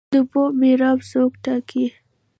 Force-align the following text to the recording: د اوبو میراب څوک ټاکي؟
د 0.11 0.13
اوبو 0.19 0.43
میراب 0.59 0.99
څوک 1.11 1.31
ټاکي؟ 1.43 1.85